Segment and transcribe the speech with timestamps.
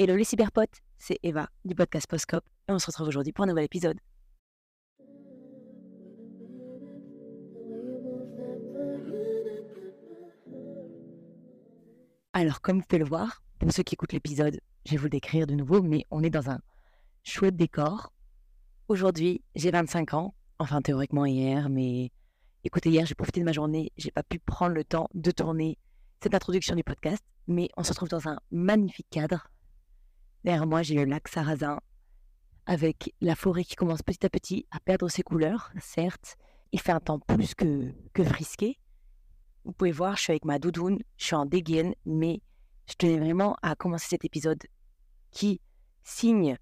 [0.00, 3.48] Hello les cyberpotes, c'est Eva du podcast Postcop et on se retrouve aujourd'hui pour un
[3.48, 3.98] nouvel épisode.
[12.32, 15.10] Alors comme vous pouvez le voir, pour ceux qui écoutent l'épisode, je vais vous le
[15.10, 16.60] décrire de nouveau, mais on est dans un
[17.24, 18.12] chouette décor.
[18.86, 22.12] Aujourd'hui, j'ai 25 ans, enfin théoriquement hier, mais
[22.62, 25.76] écoutez, hier j'ai profité de ma journée, j'ai pas pu prendre le temps de tourner
[26.22, 29.50] cette introduction du podcast, mais on se retrouve dans un magnifique cadre.
[30.48, 31.78] Moi, j'ai le lac Sarrazin,
[32.64, 36.36] avec la forêt qui commence petit à petit à perdre ses couleurs, certes.
[36.72, 38.78] Il fait un temps plus que, que frisqué.
[39.64, 42.40] Vous pouvez voir, je suis avec ma doudoune, je suis en dégaine, mais
[42.88, 44.62] je tenais vraiment à commencer cet épisode
[45.32, 45.60] qui
[46.02, 46.56] signe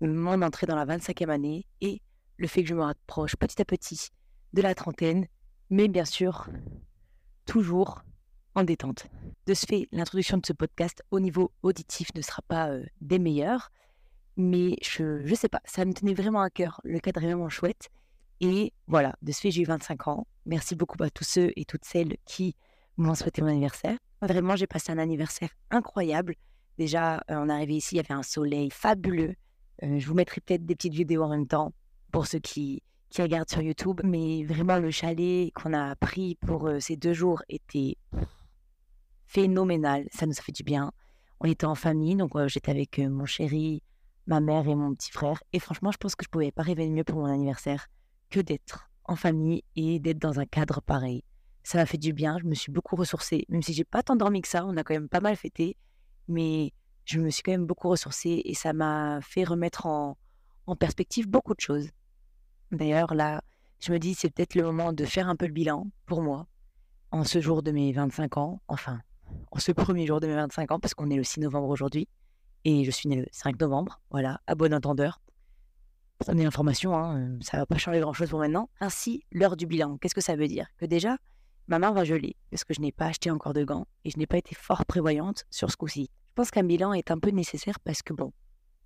[0.00, 2.00] mon entrée dans la 25e année et
[2.36, 4.10] le fait que je me rapproche petit à petit
[4.52, 5.26] de la trentaine,
[5.68, 6.48] mais bien sûr,
[7.44, 8.04] toujours
[8.60, 9.06] en détente.
[9.46, 13.18] De ce fait, l'introduction de ce podcast au niveau auditif ne sera pas euh, des
[13.18, 13.70] meilleures,
[14.36, 16.80] mais je ne sais pas, ça me tenait vraiment à cœur.
[16.84, 17.88] Le cadre est vraiment chouette.
[18.40, 20.26] Et voilà, de ce fait, j'ai eu 25 ans.
[20.46, 22.54] Merci beaucoup à tous ceux et toutes celles qui
[22.96, 23.98] m'ont souhaité mon anniversaire.
[24.20, 26.34] Vraiment, j'ai passé un anniversaire incroyable.
[26.78, 29.34] Déjà, euh, on est arrivé ici, il y avait un soleil fabuleux.
[29.82, 31.72] Euh, je vous mettrai peut-être des petites vidéos en même temps
[32.12, 34.02] pour ceux qui, qui regardent sur YouTube.
[34.04, 37.96] Mais vraiment, le chalet qu'on a pris pour ces deux jours était
[39.30, 40.06] phénoménal.
[40.12, 40.92] Ça nous a fait du bien.
[41.40, 43.82] On était en famille, donc j'étais avec mon chéri,
[44.26, 45.42] ma mère et mon petit frère.
[45.52, 47.86] Et franchement, je pense que je pouvais pas rêver de mieux pour mon anniversaire
[48.28, 51.24] que d'être en famille et d'être dans un cadre pareil.
[51.62, 52.38] Ça m'a fait du bien.
[52.38, 54.66] Je me suis beaucoup ressourcée, même si j'ai pas tant dormi que ça.
[54.66, 55.76] On a quand même pas mal fêté,
[56.28, 56.72] mais
[57.04, 60.18] je me suis quand même beaucoup ressourcée et ça m'a fait remettre en,
[60.66, 61.88] en perspective beaucoup de choses.
[62.72, 63.42] D'ailleurs, là,
[63.80, 66.46] je me dis, c'est peut-être le moment de faire un peu le bilan pour moi
[67.12, 68.62] en ce jour de mes 25 ans.
[68.68, 69.00] Enfin,
[69.50, 72.08] en ce premier jour de mes 25 ans, parce qu'on est le 6 novembre aujourd'hui,
[72.64, 75.20] et je suis né le 5 novembre, voilà, à bon entendeur.
[76.22, 78.68] Ça une information, hein, euh, ça va pas changer grand-chose pour maintenant.
[78.80, 80.66] Ainsi, l'heure du bilan, qu'est-ce que ça veut dire?
[80.76, 81.16] Que déjà,
[81.66, 84.18] ma main va geler, parce que je n'ai pas acheté encore de gants, et je
[84.18, 86.10] n'ai pas été fort prévoyante sur ce coup-ci.
[86.28, 88.32] Je pense qu'un bilan est un peu nécessaire parce que, bon,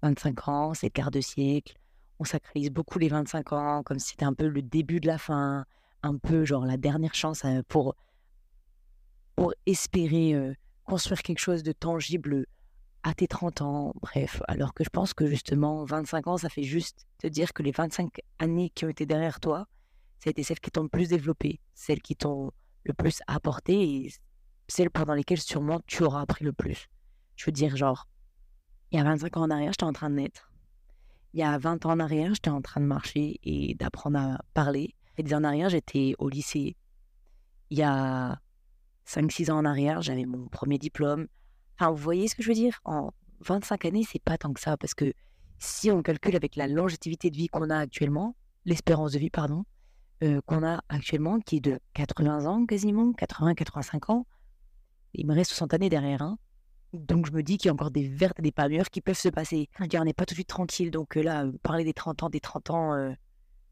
[0.03, 1.77] 25 ans, c'est quart de siècle,
[2.21, 5.19] on sacralise beaucoup les 25 ans, comme si c'était un peu le début de la
[5.19, 5.65] fin,
[6.03, 7.97] un peu genre la dernière chance euh, pour
[9.37, 12.47] pour espérer construire quelque chose de tangible
[13.03, 13.95] à tes 30 ans.
[14.01, 17.63] Bref, alors que je pense que justement, 25 ans, ça fait juste te dire que
[17.63, 19.67] les 25 années qui ont été derrière toi,
[20.19, 22.51] ça a été celles qui t'ont le plus développé, celles qui t'ont
[22.85, 24.13] le plus apporté et
[24.69, 26.89] celles pendant lesquelles sûrement tu auras appris le plus.
[27.37, 28.09] Je veux dire, genre,
[28.91, 30.51] il y a 25 ans en arrière, j'étais en train de naître.
[31.35, 34.39] Il y a 20 ans en arrière, j'étais en train de marcher et d'apprendre à
[34.55, 34.95] parler.
[35.17, 36.77] Et des ans en arrière, j'étais au lycée.
[37.71, 38.41] Il y a
[39.07, 41.27] 5-6 ans en arrière, j'avais mon premier diplôme.
[41.79, 42.81] Enfin, vous voyez ce que je veux dire?
[42.85, 43.11] En
[43.41, 45.13] 25 années, c'est pas tant que ça, parce que
[45.59, 49.65] si on calcule avec la longévité de vie qu'on a actuellement, l'espérance de vie, pardon,
[50.23, 54.27] euh, qu'on a actuellement, qui est de 80 ans quasiment, 80-85 ans,
[55.15, 56.23] il me reste 60 années derrière.
[56.23, 56.39] Hein.
[56.93, 59.01] Donc je me dis qu'il y a encore des vertes et des pas mûres qui
[59.01, 59.69] peuvent se passer.
[59.81, 60.91] on n'est pas tout de suite tranquille.
[60.91, 63.13] Donc euh, là, parler des 30 ans, des 30 ans, euh,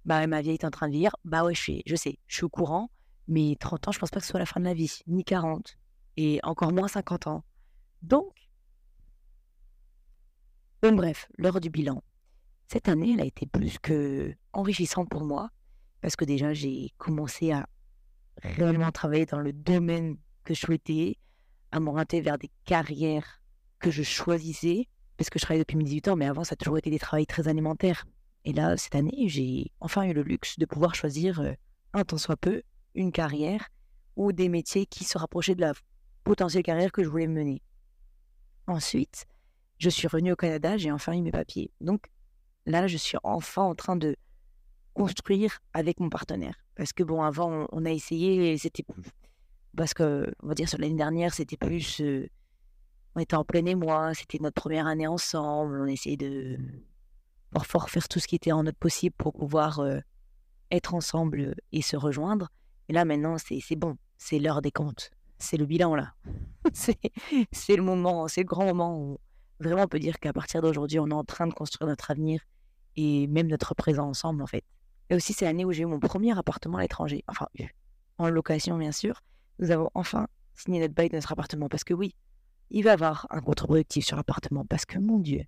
[0.05, 1.15] bah ma vieille est en train de vieillir.
[1.25, 2.91] Bah ouais, je, je sais, je suis au courant.
[3.33, 5.25] Mais 30 ans, je pense pas que ce soit la fin de la vie, ni
[5.25, 5.79] 40,
[6.19, 7.45] et encore moins 50 ans.
[8.03, 8.51] Donc,
[10.83, 12.05] bon, bref, l'heure du bilan.
[12.69, 15.49] Cette année, elle a été plus que enrichissante pour moi,
[16.03, 17.67] parce que déjà, j'ai commencé à
[18.43, 21.17] réellement travailler dans le domaine que je souhaitais,
[21.71, 23.41] à m'orienter vers des carrières
[23.79, 26.57] que je choisissais, parce que je travaille depuis mes 18 ans, mais avant, ça a
[26.57, 28.05] toujours été des travails très alimentaires.
[28.45, 31.53] Et là, cette année, j'ai enfin eu le luxe de pouvoir choisir euh,
[31.95, 32.63] un tant soit peu
[32.95, 33.69] une carrière
[34.17, 35.73] ou des métiers qui se rapprochaient de la
[36.25, 37.63] potentielle carrière que je voulais mener.
[38.67, 39.27] Ensuite,
[39.79, 41.71] je suis revenue au Canada, j'ai enfin eu mes papiers.
[41.81, 42.07] Donc
[42.67, 44.17] là, je suis enfin en train de
[44.95, 46.55] construire avec mon partenaire.
[46.77, 48.85] Parce que bon, avant, on a essayé, c'était
[49.77, 52.01] parce que, on va dire, sur l'année dernière, c'était plus.
[52.01, 52.29] Euh,
[53.15, 56.59] on était en plein émoi, c'était notre première année ensemble, on essayait de
[57.63, 59.99] fort faire tout ce qui était en notre possible pour pouvoir euh,
[60.71, 62.49] être ensemble et se rejoindre.
[62.89, 63.97] Et là, maintenant, c'est bon.
[64.19, 65.11] C'est l'heure des comptes.
[65.39, 66.13] C'est le bilan, là.
[66.73, 69.19] c'est le moment, c'est le grand moment où
[69.59, 72.41] vraiment on peut dire qu'à partir d'aujourd'hui, on est en train de construire notre avenir
[72.97, 74.65] et même notre présent ensemble, en fait.
[75.11, 77.25] Et aussi, c'est l'année où j'ai eu mon premier appartement à l'étranger.
[77.27, 77.47] Enfin,
[78.19, 79.21] en location, bien sûr.
[79.59, 81.69] Nous avons enfin signé notre bail de notre appartement.
[81.69, 82.15] Parce que oui,
[82.71, 84.65] il va y avoir un contre-productif sur l'appartement.
[84.65, 85.43] Parce que, mon Dieu,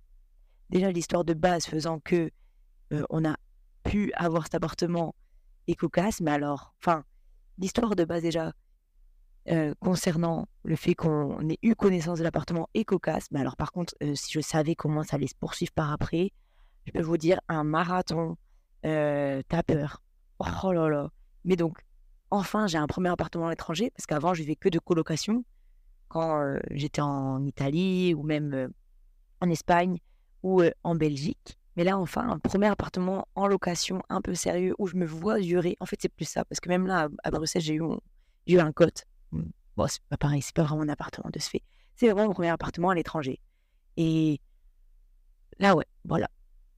[0.69, 2.31] déjà l'histoire de base faisant que
[2.93, 3.35] euh, on a
[3.83, 5.15] pu avoir cet appartement
[5.67, 7.03] est cocasse, mais alors, enfin,
[7.57, 8.53] l'histoire de base déjà
[9.79, 13.27] concernant le fait qu'on ait eu connaissance de l'appartement est cocasse.
[13.31, 16.31] Mais alors par contre, si je savais comment ça allait se poursuivre par après,
[16.85, 18.37] je peux vous dire un marathon.
[18.81, 20.01] T'as peur.
[20.39, 21.09] Oh là là.
[21.43, 21.79] Mais donc,
[22.31, 25.45] enfin, j'ai un premier appartement à l'étranger parce qu'avant, je vivais que de colocation
[26.07, 28.71] quand j'étais en Italie ou même
[29.41, 29.99] en Espagne
[30.43, 31.59] ou en Belgique.
[31.75, 35.39] Mais là, enfin, un premier appartement en location un peu sérieux où je me vois
[35.39, 35.75] durer.
[35.79, 37.83] En fait, c'est plus ça parce que même là, à Bruxelles, j'ai eu,
[38.47, 39.05] eu un cote.
[39.31, 39.41] Mmh.
[39.75, 41.63] Bon, c'est pas pareil, c'est pas vraiment un appartement de ce fait.
[41.95, 43.41] C'est vraiment mon premier appartement à l'étranger.
[43.97, 44.39] Et
[45.59, 46.29] là, ouais, voilà.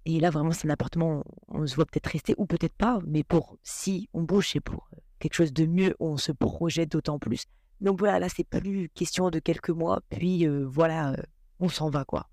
[0.06, 3.24] Et là, vraiment, c'est un appartement, on se voit peut-être rester ou peut-être pas, mais
[3.24, 4.90] pour si on bouge, c'est pour
[5.20, 7.46] quelque chose de mieux, on se projette d'autant plus.
[7.82, 11.16] Donc voilà, là, c'est plus question de quelques mois, puis voilà,
[11.60, 12.30] on s'en va, quoi.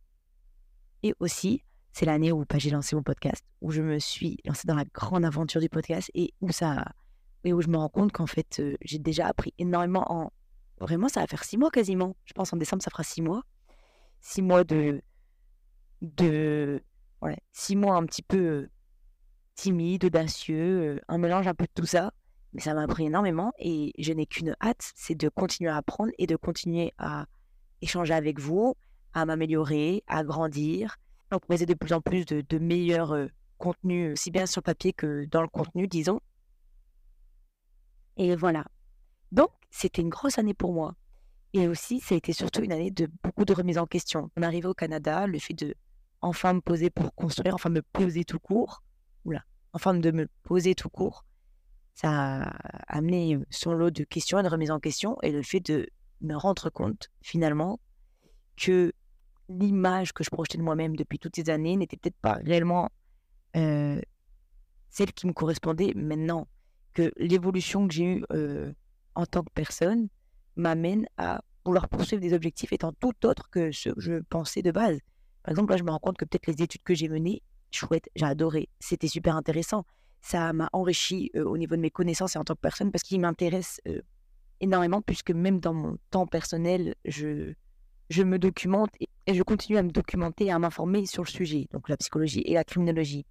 [1.03, 1.63] Et aussi,
[1.95, 4.85] c'est l'année où bah, j'ai lancé mon podcast, où je me suis lancée dans la
[4.85, 6.85] grande aventure du podcast et où ça,
[7.45, 10.33] et où je me rends compte qu'en fait, j'ai déjà appris énormément en,
[10.81, 12.17] vraiment, ça va faire six mois quasiment.
[12.25, 13.45] Je pense en décembre, ça fera six mois.
[14.21, 15.03] Six mois de,
[16.03, 16.83] de,
[17.53, 18.69] six mois un petit peu
[19.55, 22.13] timide, audacieux, un mélange un peu de tout ça
[22.55, 26.13] mais ça m'a appris énormément et je n'ai qu'une hâte, c'est de continuer à apprendre
[26.19, 27.27] et de continuer à
[27.83, 28.77] échanger avec vous,
[29.13, 30.97] à m'améliorer, à grandir,
[31.37, 33.27] à proposer de plus en plus de, meilleurs euh,
[33.59, 36.21] contenus, aussi bien sur papier que dans le contenu, disons.
[38.17, 38.65] Et voilà.
[39.33, 40.95] Donc, c'était une grosse année pour moi.
[41.53, 44.31] Et aussi, ça a été surtout une année de beaucoup de remises en question.
[44.37, 45.75] On arrivait au Canada, le fait de
[46.21, 48.83] enfin me poser pour construire, enfin me poser tout court,
[49.25, 51.25] oula, enfin de me poser tout court,
[51.95, 55.61] ça a amené son lot de questions et de remises en question et le fait
[55.61, 55.89] de
[56.23, 57.79] me rendre compte finalement
[58.57, 58.93] que
[59.49, 62.91] l'image que je projetais de moi-même depuis toutes ces années n'était peut-être pas réellement
[63.53, 66.49] celle qui me correspondait maintenant,
[66.93, 68.25] que l'évolution que j'ai eue
[69.15, 70.09] en tant que personne
[70.57, 74.71] m'amène à vouloir poursuivre des objectifs étant tout autre que ce que je pensais de
[74.71, 74.99] base.
[75.43, 78.09] Par exemple, là, je me rends compte que peut-être les études que j'ai menées, chouette,
[78.15, 79.85] j'ai adoré, c'était super intéressant.
[80.21, 83.21] Ça m'a enrichi au niveau de mes connaissances et en tant que personne parce qu'il
[83.21, 83.81] m'intéresse
[84.61, 87.53] énormément puisque même dans mon temps personnel, je,
[88.11, 88.91] je me documente
[89.27, 92.55] et, je continue à me documenter à m'informer sur le sujet, donc la psychologie et
[92.55, 93.27] la criminologie,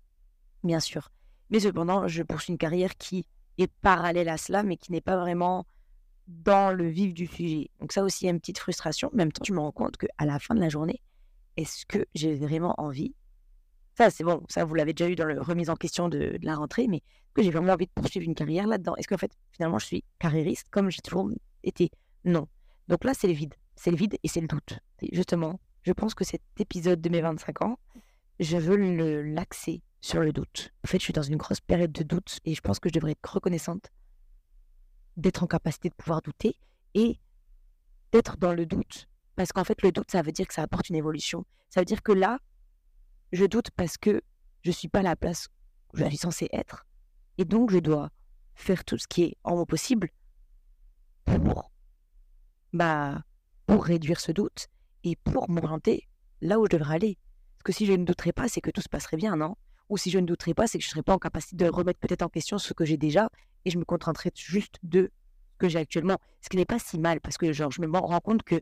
[0.63, 1.09] bien sûr.
[1.49, 3.25] Mais cependant, je poursuis une carrière qui
[3.57, 5.65] est parallèle à cela, mais qui n'est pas vraiment
[6.27, 7.69] dans le vif du sujet.
[7.79, 9.09] Donc ça aussi, il y a une petite frustration.
[9.13, 11.01] En même temps, je me rends compte qu'à la fin de la journée,
[11.57, 13.13] est-ce que j'ai vraiment envie?
[13.95, 16.55] Ça, c'est bon, ça, vous l'avez déjà eu dans la remise en question de, la
[16.55, 17.03] rentrée, mais
[17.33, 18.95] que j'ai vraiment envie de poursuivre une carrière là-dedans?
[18.95, 21.29] Est-ce qu'en fait, finalement, je suis carriériste comme j'ai toujours
[21.63, 21.91] été?
[22.25, 22.47] Non.
[22.87, 23.53] Donc là, c'est le vide.
[23.75, 24.79] C'est le vide et c'est le doute.
[25.11, 27.79] justement, je pense que cet épisode de mes 25 ans,
[28.39, 28.77] je veux
[29.21, 30.73] l'axer sur le doute.
[30.83, 32.93] En fait, je suis dans une grosse période de doute et je pense que je
[32.93, 33.89] devrais être reconnaissante
[35.17, 36.57] d'être en capacité de pouvoir douter
[36.93, 37.19] et
[38.11, 39.07] d'être dans le doute.
[39.35, 41.45] Parce qu'en fait, le doute, ça veut dire que ça apporte une évolution.
[41.69, 42.39] Ça veut dire que là,
[43.31, 44.21] je doute parce que
[44.61, 45.49] je ne suis pas à la place
[45.93, 46.85] où je suis censée être.
[47.37, 48.09] Et donc, je dois
[48.55, 50.09] faire tout ce qui est en mon possible
[51.25, 51.71] pour,
[52.71, 53.23] bah,
[53.65, 54.67] pour réduire ce doute
[55.03, 56.07] et pour m'orienter
[56.41, 57.17] là où je devrais aller.
[57.57, 59.55] Parce que si je ne douterais pas, c'est que tout se passerait bien, non?
[59.89, 61.69] Ou si je ne douterais pas, c'est que je ne serais pas en capacité de
[61.69, 63.29] remettre peut-être en question ce que j'ai déjà
[63.65, 65.11] et je me contenterais juste de
[65.53, 66.17] ce que j'ai actuellement.
[66.41, 68.61] Ce qui n'est pas si mal parce que genre, je me rends compte que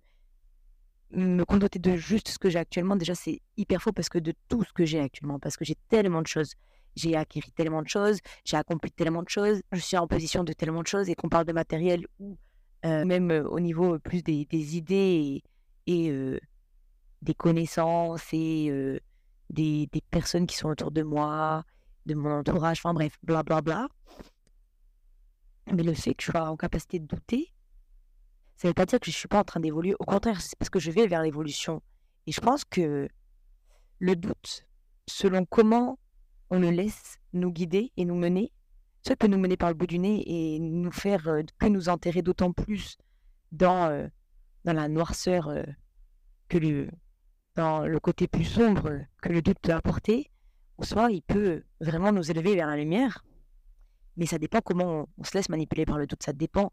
[1.12, 4.34] me contenter de juste ce que j'ai actuellement, déjà, c'est hyper faux parce que de
[4.48, 6.54] tout ce que j'ai actuellement, parce que j'ai tellement de choses.
[6.96, 10.52] J'ai acquis tellement de choses, j'ai accompli tellement de choses, je suis en position de
[10.52, 12.38] tellement de choses et qu'on parle de matériel ou
[12.84, 15.42] euh, même euh, au niveau plus des, idées
[16.10, 16.40] euh,
[17.22, 19.00] des connaissances et
[19.50, 21.64] des, des, personnes qui sont autour de moi,
[22.06, 23.62] de mon entourage, enfin bref, blablabla.
[23.62, 23.88] Bla,
[25.68, 25.74] bla.
[25.74, 27.54] Mais le fait que je sois en capacité de douter,
[28.58, 29.96] ça ne veut pas dire que je ne suis pas en train d'évoluer.
[30.00, 31.82] Au contraire, c'est parce que je vais vers l'évolution.
[32.28, 33.08] Et je pense que
[34.00, 34.66] le doute,
[35.08, 35.98] selon comment
[36.50, 38.52] on le laisse nous guider et nous mener,
[39.04, 41.90] ça peut nous mener par le bout du nez et nous faire euh, que nous
[41.90, 42.98] enterrer d'autant plus
[43.52, 44.08] dans, euh,
[44.66, 45.64] dans la noirceur euh,
[46.58, 46.90] le,
[47.56, 50.32] dans le côté plus sombre que le doute peut apporter,
[50.78, 53.24] ou soit il peut vraiment nous élever vers la lumière.
[54.18, 56.24] Mais ça dépend comment on se laisse manipuler par le doute.
[56.24, 56.72] Ça dépend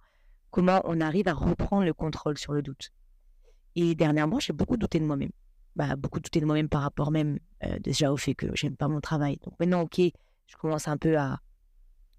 [0.51, 2.91] comment on arrive à reprendre le contrôle sur le doute.
[3.77, 5.31] Et dernièrement, j'ai beaucoup douté de moi-même.
[5.77, 8.89] Bah, beaucoup douté de moi-même par rapport même euh, déjà au fait que j'aime pas
[8.89, 9.39] mon travail.
[9.45, 11.39] Donc maintenant, ok, je commence un peu à,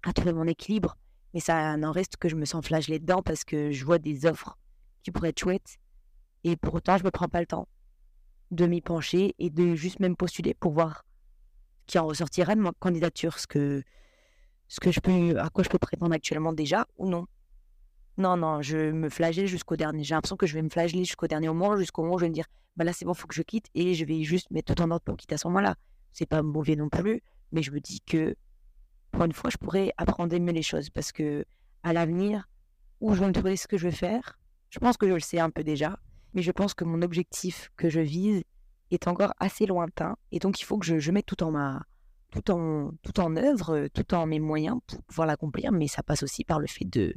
[0.02, 0.96] à trouver mon équilibre,
[1.34, 4.24] mais ça n'en reste que je me sens flagellée dedans parce que je vois des
[4.24, 4.56] offres
[5.02, 5.78] qui pourraient être chouettes
[6.44, 7.68] et pour autant, je me prends pas le temps
[8.50, 11.04] de m'y pencher et de juste même postuler pour voir
[11.86, 13.82] qui en ressortira de ma candidature, ce que,
[14.68, 17.26] ce que je peux, à quoi je peux prétendre actuellement déjà ou non.
[18.16, 20.04] Non, non, je me flagelle jusqu'au dernier.
[20.04, 22.28] J'ai l'impression que je vais me flageller jusqu'au dernier moment, jusqu'au moment où je vais
[22.28, 24.74] me dire, bah là, c'est bon, faut que je quitte et je vais juste mettre
[24.74, 25.74] tout en ordre pour quitter à ce moment-là.
[26.12, 28.36] C'est pas mauvais non plus, mais je me dis que
[29.10, 31.44] pour une fois, je pourrais apprendre mieux les choses parce que
[31.82, 32.48] à l'avenir,
[33.00, 34.38] où je vais me trouver ce que je veux faire,
[34.70, 35.98] je pense que je le sais un peu déjà,
[36.34, 38.42] mais je pense que mon objectif que je vise
[38.90, 41.80] est encore assez lointain et donc il faut que je, mette tout en
[42.30, 46.22] tout en tout en œuvre, tout en mes moyens pour pouvoir l'accomplir, mais ça passe
[46.22, 47.14] aussi par le fait de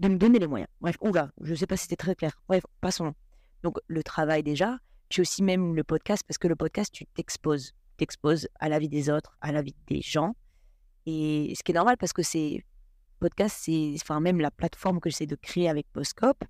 [0.00, 0.68] de me donner les moyens.
[0.80, 2.40] Bref, oula, je ne sais pas si c'était très clair.
[2.48, 3.14] Bref, passons.
[3.62, 7.72] Donc, le travail déjà, tu aussi même le podcast, parce que le podcast, tu t'exposes.
[7.96, 10.36] T'exposes à la vie des autres, à la vie des gens.
[11.06, 12.64] Et ce qui est normal, parce que c'est.
[13.18, 13.94] Podcast, c'est.
[14.00, 16.44] Enfin, même la plateforme que j'essaie de créer avec Postcop,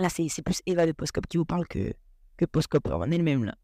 [0.00, 1.92] là, c'est plus Eva de Postcop qui vous parle que,
[2.36, 3.54] que Postcop en elle-même, là.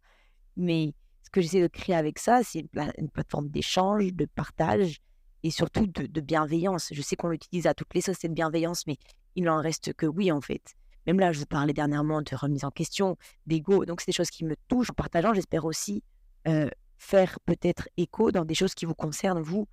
[0.56, 5.00] Mais ce que j'essaie de créer avec ça, c'est une, une plateforme d'échange, de partage,
[5.46, 6.88] et surtout de, bienveillance.
[6.92, 8.96] Je sais qu'on l'utilise à toutes les sauces, cette bienveillance, mais
[9.36, 10.74] il n'en reste que oui, en fait.
[11.06, 13.16] Même là, je vous parlais dernièrement de remise en question,
[13.46, 13.84] d'ego.
[13.84, 14.90] Donc, c'est des choses qui me touchent.
[14.90, 16.02] En partageant, j'espère aussi
[16.48, 19.68] euh, faire peut-être écho dans des choses qui vous concernent, vous,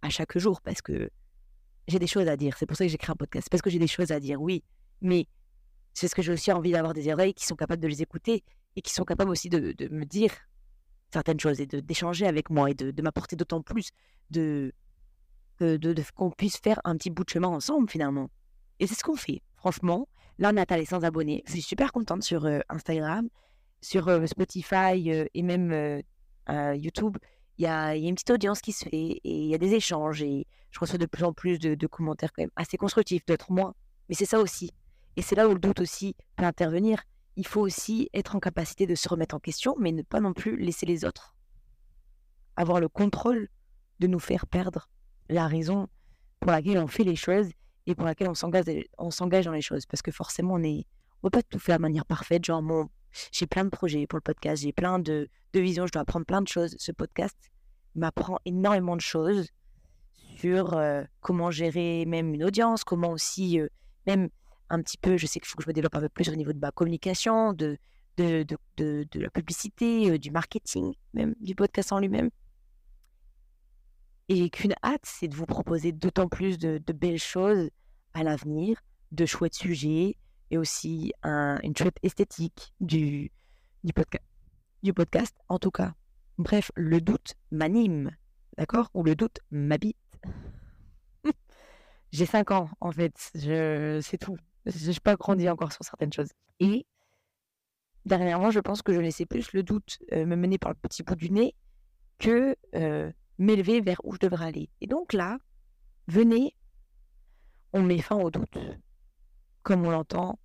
[0.00, 1.10] à chaque jour, parce que
[1.88, 2.56] j'ai des choses à dire.
[2.58, 3.48] C'est pour ça que j'écris un podcast.
[3.50, 4.64] Parce que j'ai des choses à dire, oui.
[5.02, 5.26] Mais
[5.98, 8.44] c'est ce que j'ai aussi envie d'avoir des oreilles qui sont capables de les écouter
[8.76, 10.32] et qui sont capables aussi de, me dire
[11.12, 13.90] certaines choses et d'échanger avec moi et de, de m'apporter d'autant plus
[14.30, 14.72] de,
[15.60, 18.30] de, qu'on puisse faire un petit bout de chemin ensemble finalement.
[18.78, 19.42] Et c'est ce qu'on fait.
[19.56, 21.42] Franchement, là, on a les 100 abonnés.
[21.46, 23.28] Je suis super contente sur euh, Instagram,
[23.80, 26.02] sur euh, Spotify euh, et même
[26.74, 27.18] YouTube.
[27.58, 29.58] Il y a, y a, une petite audience qui se fait et il y a
[29.58, 33.26] des échanges et je reçois de plus en plus de, commentaires quand même assez constructifs,
[33.26, 33.74] d'autres moins.
[34.08, 34.70] Mais c'est ça aussi.
[35.18, 37.02] Et c'est là où le doute aussi peut intervenir.
[37.34, 40.32] Il faut aussi être en capacité de se remettre en question, mais ne pas non
[40.32, 41.34] plus laisser les autres
[42.54, 43.48] avoir le contrôle
[43.98, 44.88] de nous faire perdre
[45.28, 45.88] la raison
[46.38, 47.48] pour laquelle on fait les choses
[47.86, 49.86] et pour laquelle on s'engage, on s'engage dans les choses.
[49.86, 50.86] Parce que forcément, on est,
[51.22, 52.44] on peut pas tout faire de manière parfaite.
[52.44, 52.62] Genre,
[53.32, 56.26] j'ai plein de projets pour le podcast, j'ai plein de, de visions, je dois apprendre
[56.26, 56.76] plein de choses.
[56.78, 57.36] Ce podcast
[57.96, 59.48] m'apprend énormément de choses
[60.36, 63.66] sur euh, comment gérer même une audience, comment aussi, euh,
[64.06, 64.28] même
[64.70, 66.34] un petit peu, je sais qu'il faut que je me développe un peu plus au
[66.34, 67.78] niveau de ma communication, de,
[68.16, 68.44] de,
[68.76, 72.30] de, de, la publicité, euh, du marketing, même du podcast en lui-même.
[74.28, 77.70] Et qu'une hâte, c'est de vous proposer d'autant plus de, belles choses
[78.14, 78.78] à l'avenir,
[79.12, 80.16] de chouettes sujets
[80.50, 83.32] et aussi une chouette esthétique du,
[83.84, 83.92] du,
[84.82, 85.94] du podcast, en tout cas.
[86.36, 88.10] Bref, le doute m'anime,
[88.56, 88.90] d'accord?
[88.94, 89.96] Ou le doute m'habite.
[92.12, 94.00] J'ai 5 ans, en fait, je...
[94.02, 94.36] c'est tout.
[94.68, 96.30] Je n'ai pas grandi encore sur certaines choses.
[96.60, 96.86] Et
[98.04, 101.02] dernièrement, je pense que je laissais plus le doute euh, me mener par le petit
[101.02, 101.54] bout du nez
[102.18, 104.70] que euh, m'élever vers où je devrais aller.
[104.80, 105.38] Et donc là,
[106.08, 106.54] venez,
[107.72, 108.58] on met fin au doute,
[109.62, 110.38] comme on l'entend.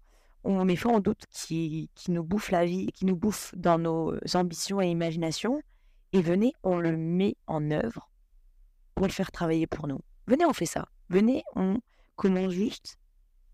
[0.45, 3.79] On met fin au doute qui, qui nous bouffe la vie, qui nous bouffe dans
[3.79, 5.61] nos ambitions et imaginations.
[6.11, 8.09] Et venez, on le met en œuvre
[8.93, 9.99] pour le faire travailler pour nous.
[10.27, 10.87] Venez, on fait ça.
[11.09, 11.79] Venez, on
[12.15, 12.97] commence juste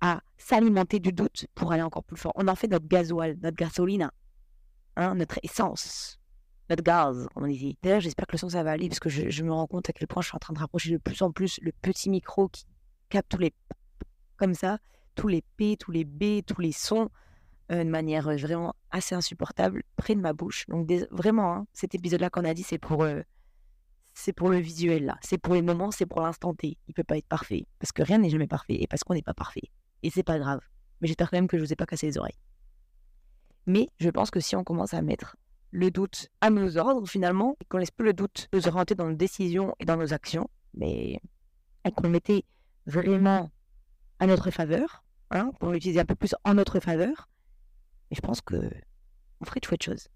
[0.02, 2.32] à s'alimenter du doute pour aller encore plus fort.
[2.36, 4.10] On en fait notre gasoil, notre gasoline,
[4.96, 6.20] hein, notre essence
[6.70, 7.78] notre gaz, comme on dit.
[7.82, 9.94] D'ailleurs, j'espère que le son, ça va aller, parce que je, me rends compte à
[9.94, 12.48] quel point je suis en train de rapprocher de plus en plus le petit micro
[12.48, 12.66] qui
[13.10, 13.54] capte tous les
[14.38, 14.78] comme ça,
[15.16, 17.10] tous les P, tous les B, tous les sons,
[17.72, 20.66] euh, de manière euh, vraiment assez insupportable, près de ma bouche.
[20.70, 23.22] Donc, vraiment, hein, cet épisode-là qu'on a dit, c'est pour, euh,
[24.14, 25.18] c'est pour le visuel, là.
[25.22, 26.78] C'est pour les moments, c'est pour l'instant T.
[26.88, 29.22] Il peut pas être parfait, parce que rien n'est jamais parfait, et parce qu'on n'est
[29.22, 29.70] pas parfait.
[30.04, 30.62] Et c'est pas grave.
[31.02, 32.40] Mais j'espère quand même que je vous ai pas cassé les oreilles.
[33.66, 35.36] Mais je pense que si on commence à mettre
[35.72, 39.08] le doute à nos ordres finalement, et qu'on laisse plus le doute nous orienter dans
[39.08, 41.22] nos décisions et dans nos actions, mais
[41.96, 42.44] qu'on le mettait
[42.86, 43.50] vraiment
[44.20, 47.30] à notre faveur, hein, qu'on l'utilisait un peu plus en notre faveur,
[48.12, 48.56] je pense que
[49.42, 50.08] on ferait de chouettes choses.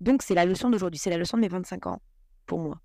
[0.00, 2.02] Donc c'est la leçon d'aujourd'hui, c'est la leçon de mes 25 ans
[2.46, 2.80] pour moi.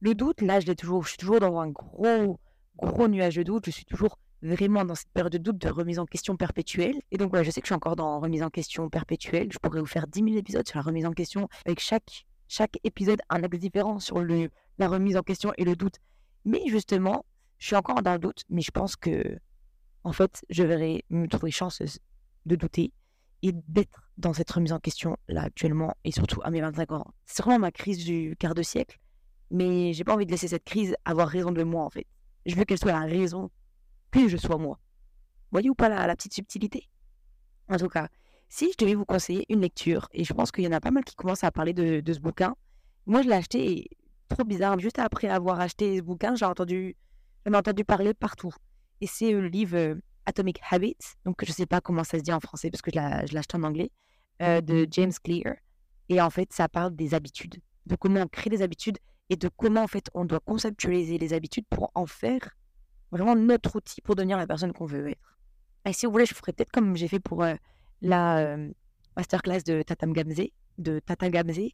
[0.00, 2.38] Le doute, là, je l'ai toujours, je suis toujours dans un gros,
[2.76, 5.98] gros nuage de doute, je suis toujours vraiment dans cette période de doute, de remise
[5.98, 7.00] en question perpétuelle.
[7.10, 9.48] Et donc, voilà, je sais que je suis encore dans remise en question perpétuelle.
[9.52, 12.78] Je pourrais vous faire 10 000 épisodes sur la remise en question, avec chaque, chaque
[12.84, 15.96] épisode un axe différent sur la remise en question et le doute.
[16.44, 17.24] Mais justement,
[17.58, 19.38] je suis encore dans le doute, mais je pense que,
[20.04, 21.98] en fait, je verrai me trouver chanceuse
[22.46, 22.92] de douter
[23.42, 27.06] et d'être dans cette remise en question là actuellement, et surtout à mes 25 ans.
[27.26, 28.98] C'est vraiment ma crise du quart de siècle,
[29.50, 32.06] mais j'ai pas envie de laisser cette crise avoir raison de moi, en fait.
[32.46, 33.50] Je veux qu'elle soit la raison
[34.10, 34.78] que je sois moi.
[35.50, 36.88] Voyez ou pas la, la petite subtilité?
[37.68, 38.08] En tout cas,
[38.48, 40.90] si je devais vous conseiller une lecture, et je pense qu'il y en a pas
[40.90, 42.54] mal qui commencent à parler de, ce bouquin,
[43.06, 43.90] moi je l'ai acheté,
[44.28, 46.96] trop bizarre, juste après avoir acheté ce bouquin, j'ai entendu,
[47.44, 48.52] j'en ai entendu parler partout.
[49.00, 52.32] Et c'est le livre Atomic Habits, donc je ne sais pas comment ça se dit
[52.32, 52.98] en français parce que je
[53.32, 53.90] l'ai acheté en anglais,
[54.40, 55.54] de James Clear.
[56.08, 58.98] Et en fait, ça parle des habitudes, de comment on crée des habitudes
[59.28, 62.56] et de comment en fait on doit conceptualiser les habitudes pour en faire
[63.10, 65.36] vraiment notre outil pour devenir la personne qu'on veut être.
[65.84, 67.44] Et si vous voulez, je ferai peut-être comme j'ai fait pour
[68.02, 68.56] la
[69.16, 70.48] masterclass de Tatam Gamze,
[70.78, 71.70] de Gamze.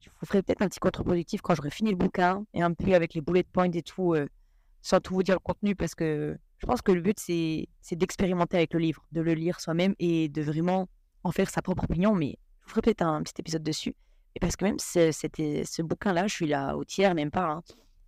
[0.00, 2.92] Je vous ferai peut-être un petit contre-productif quand j'aurai fini le bouquin et un peu
[2.94, 4.16] avec les bullet points et tout,
[4.80, 8.56] sans tout vous dire le contenu parce que je pense que le but c'est d'expérimenter
[8.56, 10.88] avec le livre, de le lire soi-même et de vraiment
[11.22, 12.14] en faire sa propre opinion.
[12.14, 13.94] Mais je vous ferai peut-être un petit épisode dessus.
[14.34, 17.50] Et parce que même c'était ce bouquin-là, je suis là au tiers, même pas.
[17.50, 17.62] Hein.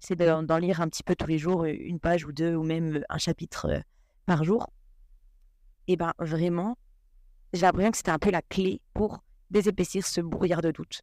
[0.06, 3.02] C'est d'en lire un petit peu tous les jours, une page ou deux, ou même
[3.08, 3.80] un chapitre
[4.26, 4.70] par jour.
[5.88, 6.76] Et ben vraiment,
[7.54, 11.00] j'ai l'impression que c'était un peu la clé pour désépaissir ce brouillard de doute.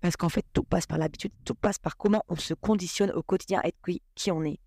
[0.00, 3.22] Parce qu'en fait, tout passe par l'habitude, tout passe par comment on se conditionne au
[3.22, 3.76] quotidien à être
[4.14, 4.58] qui, on est.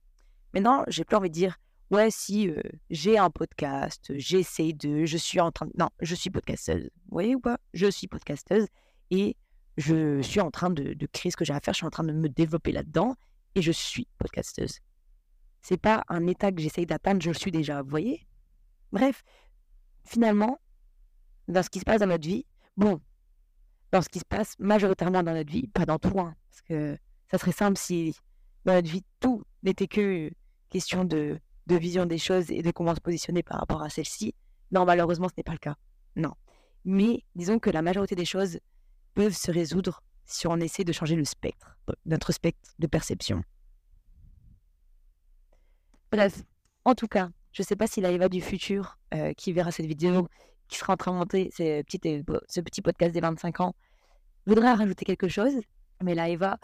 [0.53, 1.57] Maintenant, j'ai plus envie de dire,
[1.89, 2.51] ouais, si
[2.91, 5.73] j'ai un podcast, j'essaie de, je suis en train de...
[5.79, 6.83] Non, je suis podcasteuse.
[6.83, 7.57] Vous voyez ou pas?
[7.73, 8.67] Je suis podcasteuse
[9.09, 9.35] et
[9.77, 12.03] je suis en train de, créer ce que j'ai à faire, je suis en train
[12.03, 13.15] de me développer là-dedans
[13.55, 14.79] et je suis podcasteuse.
[15.61, 18.25] C'est pas un état que j'essaye d'atteindre, je le suis déjà, vous voyez?
[18.91, 19.23] Bref,
[20.05, 20.59] finalement,
[21.47, 22.45] dans ce qui se passe dans notre vie,
[22.77, 23.01] bon,
[23.91, 26.97] dans ce qui se passe majoritairement dans notre vie, pas dans tout, hein, parce que
[27.29, 28.15] ça serait simple si
[28.65, 30.31] dans notre vie, tout n'était que
[30.69, 34.35] question de, de vision des choses et de comment se positionner par rapport à celle-ci.
[34.71, 35.75] Non, malheureusement, ce n'est pas le cas.
[36.15, 36.33] Non.
[36.85, 38.59] Mais disons que la majorité des choses
[39.19, 43.43] peuvent se résoudre si on essaie de changer le spectre, notre spectre de perception.
[46.09, 46.41] Bref,
[46.85, 49.71] en tout cas, je ne sais pas si la Eva du futur euh, qui verra
[49.71, 50.29] cette vidéo,
[50.69, 53.75] qui sera en train de monter ce petit, euh, ce petit podcast des 25 ans,
[54.45, 55.51] voudra rajouter quelque chose.
[56.01, 56.57] Mais la Eva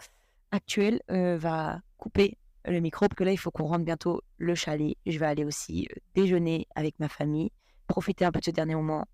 [0.50, 4.54] actuelle euh, va couper le micro parce que là, il faut qu'on rentre bientôt le
[4.54, 4.96] chalet.
[5.04, 7.52] Je vais aller aussi déjeuner avec ma famille,
[7.86, 9.04] profiter un peu de ce dernier moment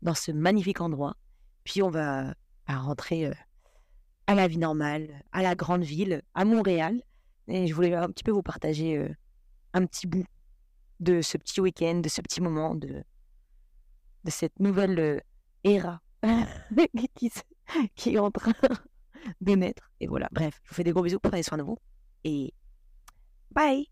[0.00, 1.14] dans ce magnifique endroit.
[1.62, 2.32] Puis on va
[2.66, 3.30] bah, rentrer
[4.26, 7.02] à la vie normale, à la grande ville, à Montréal.
[7.48, 9.08] Et je voulais un petit peu vous partager
[9.72, 10.24] un petit bout
[11.00, 13.04] de ce petit week-end, de ce petit moment, de,
[14.24, 15.20] de cette nouvelle euh,
[15.64, 16.00] ère
[17.14, 17.30] qui,
[17.94, 18.52] qui est en train
[19.40, 19.90] de naître.
[20.00, 21.78] Et voilà, bref, je vous fais des gros bisous, prenez soin de vous
[22.24, 22.52] et
[23.50, 23.88] bye